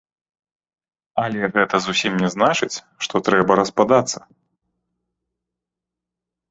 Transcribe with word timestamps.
Але 1.23 1.37
гэта 1.57 1.75
зусім 1.87 2.13
не 2.23 2.29
значыць, 2.37 2.81
што 3.07 3.15
трэба 3.29 3.61
распадацца. 3.61 4.27